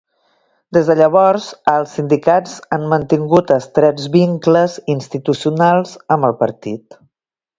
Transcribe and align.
Des 0.77 0.87
de 0.91 0.93
llavors, 0.99 1.49
els 1.73 1.91
sindicats 1.97 2.55
han 2.77 2.87
mantingut 2.95 3.53
estrets 3.57 4.09
vincles 4.15 4.79
institucionals 4.97 5.95
amb 6.17 6.29
el 6.31 6.37
Partit. 6.43 6.99